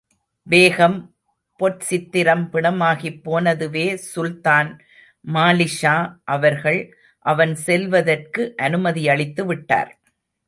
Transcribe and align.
பேகம் 0.47 0.95
பொற்சித்திரமும் 1.59 2.47
பிணமாகிப் 2.53 3.19
போனதுவே 3.25 3.85
சுல்தான் 4.05 4.69
மாலிக்ஷா 5.25 5.93
அவர்கள், 6.27 6.81
அவன் 7.25 7.53
செல்வதற்கு 7.67 8.55
அனுமதியளித்து 8.61 9.45
விட்டார். 9.45 9.91